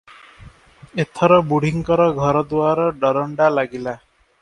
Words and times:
ଏଥର 1.03 1.37
ବୁଢ଼ୀଙ୍କର 1.51 2.09
ଘରଦୁଆର 2.23 2.91
ଦରଣ୍ଡା 3.07 3.55
ଲାଗିଲା। 3.61 3.99